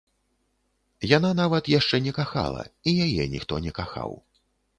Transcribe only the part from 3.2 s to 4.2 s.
ніхто не кахаў.